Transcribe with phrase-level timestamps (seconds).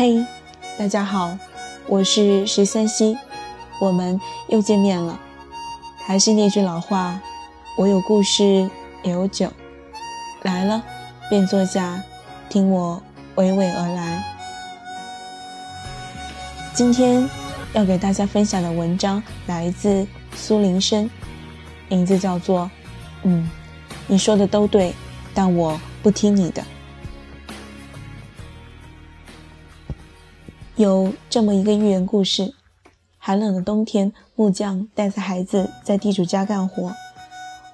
[0.00, 0.24] 嘿，
[0.78, 1.36] 大家好，
[1.88, 3.18] 我是十三溪，
[3.80, 5.18] 我们又见面了。
[6.06, 7.20] 还是那句老话，
[7.76, 8.70] 我有故事，
[9.02, 9.52] 也有酒。
[10.42, 10.80] 来了，
[11.28, 12.00] 便坐下，
[12.48, 13.02] 听我
[13.34, 14.22] 娓娓而来。
[16.72, 17.28] 今天
[17.72, 21.10] 要给大家分享的文章来自苏林生，
[21.88, 22.66] 名字叫做
[23.24, 23.50] 《嗯，
[24.06, 24.94] 你说的都对，
[25.34, 26.62] 但我不听你的》。
[30.78, 32.54] 有这么一个寓言故事：
[33.18, 36.94] 寒冷的冬天，木匠带着孩子在地主家干活。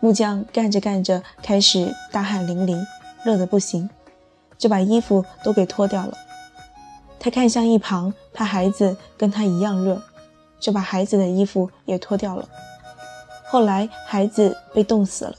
[0.01, 2.83] 木匠干着干着，开始大汗淋漓，
[3.23, 3.91] 热得不行，
[4.57, 6.17] 就把衣服都给脱掉了。
[7.21, 10.01] 他看向一旁，怕孩子跟他一样热，
[10.59, 12.49] 就把孩子的衣服也脱掉了。
[13.51, 15.35] 后来，孩子被冻死了。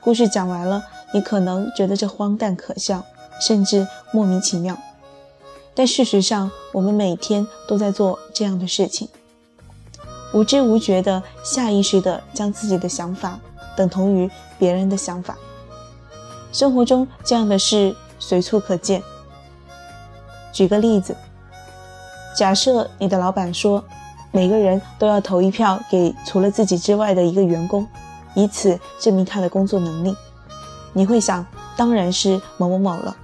[0.00, 3.04] 故事讲完了，你可能觉得这荒诞可笑，
[3.40, 4.78] 甚至莫名其妙。
[5.74, 9.08] 但事实上，我们每天都在做这样的事情，
[10.34, 13.38] 无知无觉的、下意识的将自己的想法
[13.76, 15.36] 等同于别人的想法。
[16.52, 19.02] 生活中这样的事随处可见。
[20.52, 21.16] 举个例子，
[22.36, 23.82] 假设你的老板说，
[24.30, 27.88] 每个人都要投一票给除了自己之外的一个员工，
[28.34, 30.14] 以此证明他的工作能力，
[30.92, 33.16] 你会想，当然是某某某了。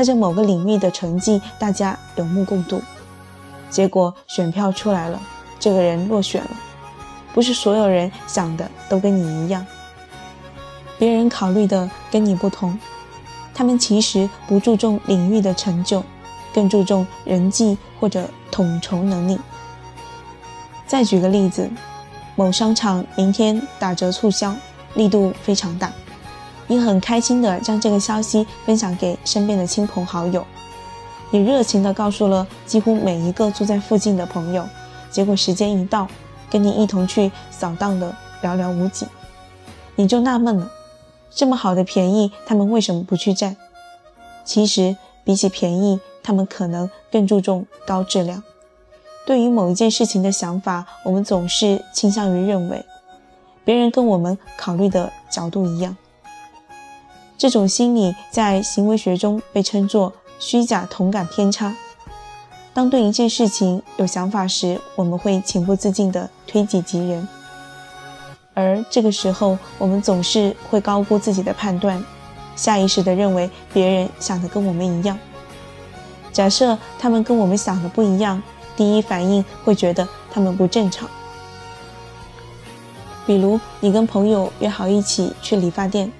[0.00, 2.80] 他在某个领域的成绩，大家有目共睹。
[3.68, 5.20] 结果选票出来了，
[5.58, 6.50] 这个人落选了。
[7.34, 9.66] 不是所有人想的都跟你一样，
[10.98, 12.78] 别人考虑的跟你不同。
[13.52, 16.02] 他们其实不注重领域的成就，
[16.54, 19.38] 更注重人际或者统筹能力。
[20.86, 21.70] 再举个例子，
[22.36, 24.56] 某商场明天打折促销，
[24.94, 25.92] 力度非常大。
[26.70, 30.46] 你很开心地将这个消息分享给身边的亲朋好友，
[31.32, 34.64] 你热情地告诉了几乎每一个住在附近的朋友，
[35.10, 36.06] 结果时间一到，
[36.48, 39.04] 跟你一同去扫荡的寥寥无几，
[39.96, 40.70] 你就纳闷了，
[41.28, 43.56] 这么好的便宜，他们为什么不去占？
[44.44, 48.44] 其实比起便宜，他们可能更注重高质量。
[49.26, 52.84] 对于某一件事情的想法，我们总是倾向于认为，
[53.64, 55.96] 别人跟我们考虑的角度一样。
[57.40, 61.74] 这种心理在行为学中被称作虚假同感偏差。
[62.74, 67.26] 当对一件事情有想法时，我们会情不自禁地推己及人，
[68.52, 72.04] 而这个时候，我们总是会高估自己的判断，
[72.54, 75.18] 下意识地认为别人想的跟我们一样。
[76.30, 78.42] 假设他们跟我们想的不一样，
[78.76, 81.08] 第一反应会觉得他们不正常。
[83.26, 86.12] 比如，你跟朋友约好一起去理发店。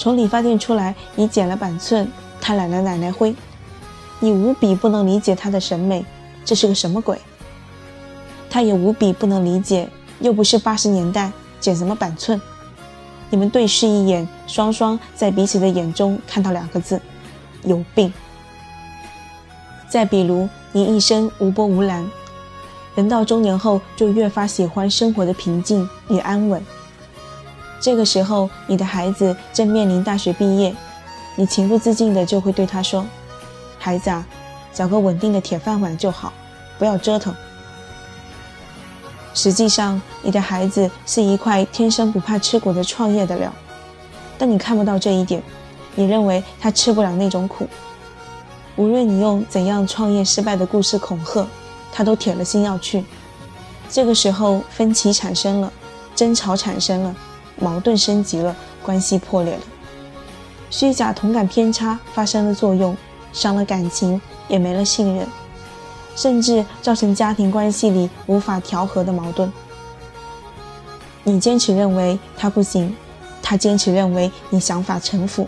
[0.00, 3.34] 从理发店出来，你剪了板寸，他染了奶奶灰，
[4.18, 6.02] 你无比不能理解他的审美，
[6.42, 7.20] 这是个什么鬼？
[8.48, 9.90] 他也无比不能理解，
[10.20, 12.40] 又不是八十年代，剪什么板寸？
[13.28, 16.98] 你们对视一眼，双双在彼此的眼中看到两个字：
[17.64, 18.10] 有病。
[19.86, 22.08] 再比如，你一生无波无澜，
[22.94, 26.64] 人到中年后就越发喜欢生活的平静与安稳。
[27.80, 30.74] 这个时候，你的孩子正面临大学毕业，
[31.34, 33.06] 你情不自禁的就会对他说
[33.80, 34.26] ：“孩子啊，
[34.74, 36.30] 找个稳定的铁饭碗就好，
[36.78, 37.34] 不要折腾。”
[39.32, 43.50] 实际上，你的孩子是一块天生不怕吃苦的创业的料，
[44.36, 45.42] 但你看不到这一点，
[45.94, 47.66] 你认为他吃不了那种苦。
[48.76, 51.46] 无论你用怎样创业失败的故事恐吓，
[51.90, 53.04] 他都铁了心要去。
[53.88, 55.72] 这个时候，分歧产生了，
[56.14, 57.14] 争吵产生了。
[57.58, 59.60] 矛盾升级了，关系破裂了，
[60.70, 62.96] 虚假同感偏差发生了作用，
[63.32, 65.26] 伤了感情，也没了信任，
[66.14, 69.52] 甚至造成家庭关系里无法调和的矛盾。
[71.22, 72.96] 你坚持认为他不行，
[73.42, 75.46] 他坚持认为你想法城府，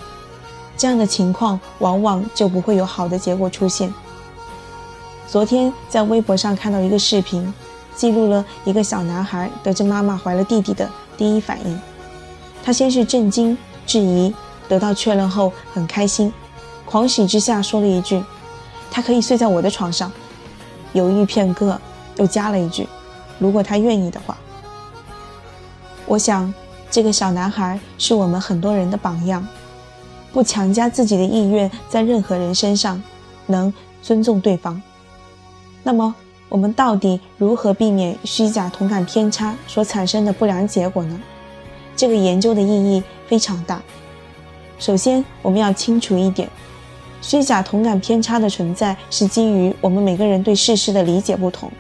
[0.77, 3.93] 这样的情况往往就不会有好的结果出现。
[5.27, 7.53] 昨天在微博上看到一个视频，
[7.97, 11.81] 记录了一个小男孩得知妈妈怀了弟弟的第一反应。
[12.63, 13.57] 他先是震惊、
[13.87, 14.33] 质疑，
[14.69, 16.33] 得到确认后很开心，
[16.85, 18.23] 狂喜之下说了一句
[18.91, 20.11] ：“他可以睡在我的床上。”
[20.93, 21.81] 犹豫片刻，
[22.17, 22.87] 又加了一句
[23.41, 24.37] ：“如果他愿意的话。”
[26.07, 26.53] 我想，
[26.91, 29.47] 这个小男孩是我们很多人的榜样，
[30.33, 33.03] 不强加自己的意愿在任何人身上，
[33.47, 33.73] 能
[34.03, 34.81] 尊重对方。
[35.83, 36.15] 那么，
[36.49, 41.19] 我们到底如何避免虚假同感偏差所产生的不良结果呢？
[42.03, 43.81] 这个研究的意义非常大。
[44.77, 46.51] 首先，我们要清楚一点，
[47.21, 51.71] 虚假同感偏差的存在是基于我们每个人对世事的理解不同，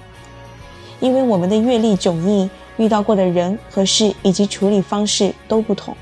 [1.00, 5.92] 因为我们的阅历迥异，遇到过的人和事以及处理方式都不同，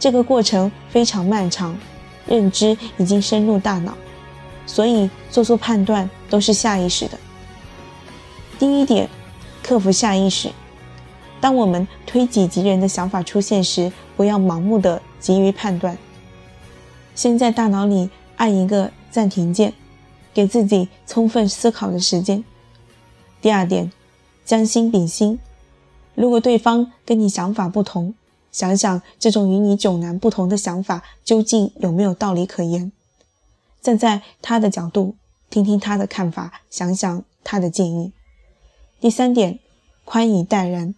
[0.00, 1.78] 这个过程非常漫长，
[2.26, 3.96] 认知已经深入大脑，
[4.66, 7.16] 所以做出判断都是下意识的。
[8.58, 9.08] 第一点，
[9.62, 10.50] 克服下意识。
[11.40, 15.96] 当我们推己及人的想法出现时，不要盲目的急于判断，
[17.14, 18.10] 先在大脑里。
[18.38, 19.74] 按一个暂停键，
[20.32, 22.44] 给自己充分思考的时间。
[23.42, 23.90] 第二点，
[24.44, 25.40] 将心比心。
[26.14, 28.14] 如果对方跟你想法不同，
[28.52, 32.92] 想想这种与你迥然不同的想法究竟有没有道理可言。
[33.82, 35.16] 站在他的角度，
[35.50, 38.12] 听听他的看法，想想他的建议。
[39.00, 39.58] 第三点，
[40.04, 40.94] 宽以待人。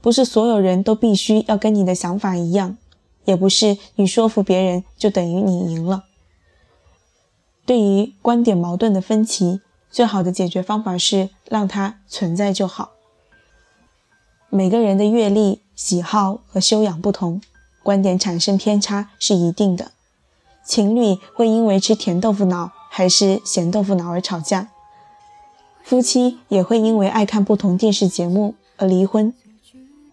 [0.00, 2.76] 不是所有人都必须要跟你的想法一样，
[3.24, 6.04] 也不是你说服别人就等于你赢了。
[7.66, 9.60] 对于观点矛盾的分歧，
[9.90, 12.92] 最好的解决方法是让它存在就好。
[14.48, 17.42] 每个人的阅历、喜好和修养不同，
[17.82, 19.92] 观点产生偏差是一定的。
[20.64, 24.70] 情侣会因为吃甜豆腐脑还是咸豆腐脑而吵架，
[25.82, 29.34] 夫妻也会因为爱看不同电视节目而离婚，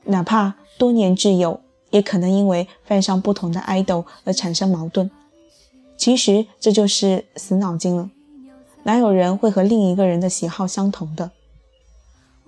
[0.06, 1.60] 哪怕多年挚友，
[1.90, 5.10] 也可能因为犯上不同的 idol 而产生矛盾。
[5.98, 8.10] 其实这就是死脑筋了，
[8.84, 11.32] 哪有人会和另一个人的喜好相同的？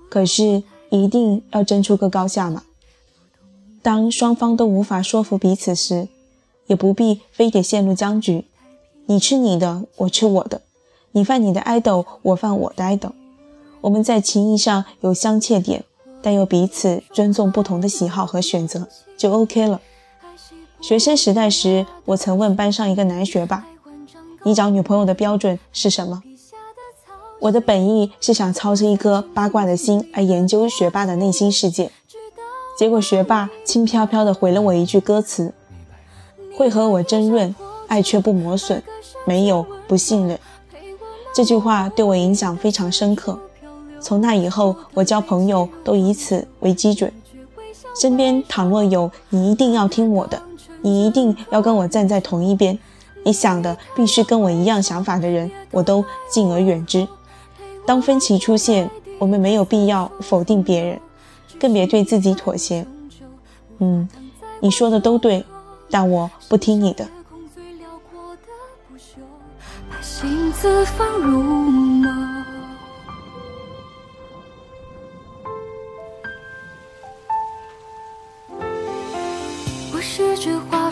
[0.10, 2.64] 可是一定要争出个高下嘛。
[3.82, 6.10] 当双方都无法说服彼此时，
[6.68, 8.46] 也不必非得陷入僵局。
[9.06, 10.60] 你吃你的，我吃我的；
[11.14, 13.14] 你犯你的 idol，，我犯我的 idol。
[13.80, 15.86] 我们在情谊上有相切点，
[16.28, 18.86] 但又彼此尊重不同的喜好和选择，
[19.16, 19.80] 就 OK 了。
[20.82, 23.66] 学生时代时，我曾问班上一个男学霸
[24.44, 26.22] ：“你找女朋友的标准是什么？”
[27.40, 31.92] 我的本意是想操着一颗八卦的心来研究学霸的内心世界。
[32.78, 35.54] 结果学霸轻飘飘地回了我一句歌词
[36.58, 37.56] ：“会和我争论，
[37.88, 38.84] 爱却不磨损，
[39.26, 40.38] 没有不信任。”
[41.34, 43.40] 这句话对我影响非常深刻。
[44.00, 47.12] 从那以后，我交朋友都以此为基准。
[48.00, 50.42] 身边倘若有你一定要听我的。
[50.82, 52.78] 你一定要跟我站在同一边，
[53.24, 57.06] 你想的必须跟我一样想法的人，我都敬而远之。
[57.86, 61.00] 当分歧出现，我们没有必要否定别人，
[61.60, 62.86] 更别对自己妥协。
[63.80, 64.08] 嗯，
[64.60, 65.44] 你说的都对，
[65.90, 67.08] 但我不听你的
[69.90, 71.87] 把心字放入。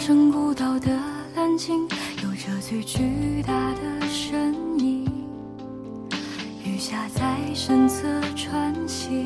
[0.06, 0.96] 深孤岛的
[1.36, 1.82] 蓝鲸，
[2.22, 5.04] 有着最巨大的身影，
[6.64, 9.26] 雨下在身侧穿行，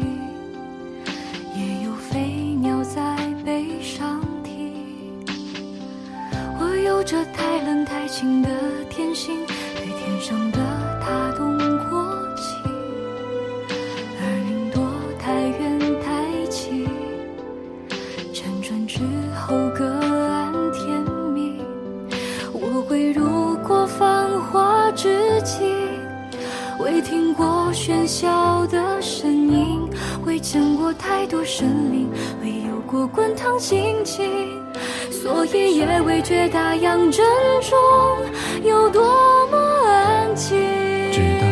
[1.53, 4.73] 也有飞鸟在背上停。
[6.61, 8.49] 我有着太冷太清的
[8.89, 9.35] 天性，
[9.75, 10.59] 对天上的
[11.01, 11.58] 他动
[26.79, 29.81] 未听过喧嚣的声音，
[30.25, 32.09] 未见过太多生灵，
[32.41, 34.25] 未有过滚烫心情，
[35.11, 37.25] 所以也未觉大洋正
[37.61, 37.77] 中
[38.63, 39.03] 有多
[39.47, 39.57] 么
[39.87, 40.57] 安静。
[41.11, 41.47] 直到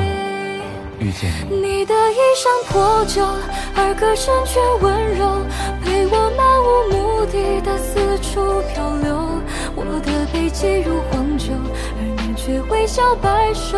[0.99, 3.21] 遇见你，你的衣衫破旧，
[3.75, 5.41] 而歌声却温柔，
[5.83, 9.27] 陪我漫无目的的四处漂流。
[9.75, 11.51] 我的背脊如荒丘，
[11.99, 12.27] 而你。
[12.37, 13.77] 却微笑摆手，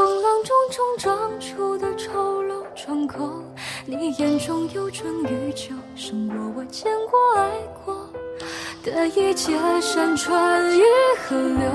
[0.00, 3.44] 风浪中冲撞出的丑陋窗口，
[3.84, 7.50] 你眼中有春与秋，胜过我见过爱
[7.84, 8.08] 过
[8.82, 10.82] 的一切山川与
[11.18, 11.70] 河流。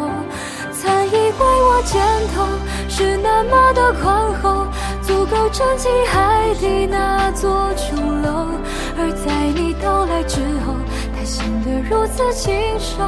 [0.74, 2.02] 曾以为我肩
[2.34, 2.48] 头
[2.90, 4.66] 是那么的宽厚，
[5.04, 8.48] 足够撑起海底那座琼楼，
[8.98, 10.74] 而在你到来之后，
[11.16, 11.46] 它显。
[11.64, 13.04] 得如此清瘦。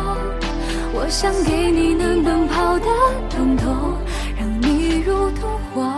[0.94, 2.86] 我想给你能奔跑的
[3.30, 3.94] 疼痛，
[5.08, 5.97] 如童话。